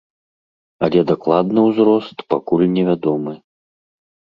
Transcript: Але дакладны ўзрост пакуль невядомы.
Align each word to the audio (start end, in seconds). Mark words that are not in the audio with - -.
Але 0.87 0.99
дакладны 1.11 1.59
ўзрост 1.69 2.17
пакуль 2.35 2.69
невядомы. 2.77 3.41